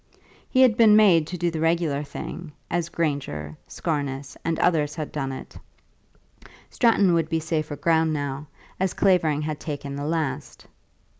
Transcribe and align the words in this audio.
He 0.49 0.63
had 0.63 0.77
been 0.77 0.95
made 0.95 1.27
to 1.27 1.37
do 1.37 1.51
the 1.51 1.59
regular 1.59 2.01
thing, 2.03 2.53
as 2.71 2.89
Granger, 2.89 3.55
Scarness, 3.69 4.35
and 4.43 4.57
others 4.57 4.95
had 4.95 5.11
done 5.11 5.31
it. 5.31 5.55
Stratton 6.71 7.13
would 7.13 7.29
be 7.29 7.39
safer 7.39 7.75
ground 7.75 8.11
now, 8.11 8.47
as 8.79 8.95
Clavering 8.95 9.43
had 9.43 9.59
taken 9.59 9.93
the 9.95 10.05
last. 10.07 10.65